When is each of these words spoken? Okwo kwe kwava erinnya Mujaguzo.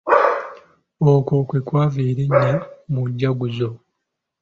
Okwo 1.11 1.35
kwe 1.47 1.59
kwava 1.67 1.99
erinnya 2.09 2.53
Mujaguzo. 2.93 3.69